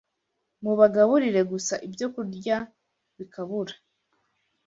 Mubagaburira 0.61 1.41
gusa 1.51 1.73
ibyokurya 1.85 2.57
bikabura 3.17 3.75